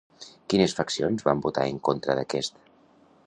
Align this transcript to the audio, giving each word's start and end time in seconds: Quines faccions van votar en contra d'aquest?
Quines 0.53 0.73
faccions 0.79 1.27
van 1.27 1.45
votar 1.45 1.67
en 1.73 1.79
contra 1.89 2.15
d'aquest? 2.21 2.61